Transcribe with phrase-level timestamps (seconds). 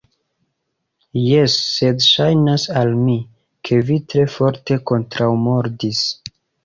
[1.23, 3.17] Jes, sed ŝajnas al mi,
[3.69, 6.01] ke vi tre forte kontraŭmordis.